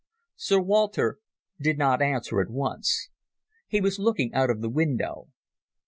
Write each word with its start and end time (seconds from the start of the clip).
Sir 0.35 0.59
Walter 0.59 1.19
did 1.59 1.77
not 1.77 2.01
answer 2.01 2.41
at 2.41 2.49
once. 2.49 3.09
He 3.67 3.79
was 3.79 3.99
looking 3.99 4.33
out 4.33 4.49
of 4.49 4.59
the 4.61 4.69
window. 4.71 5.27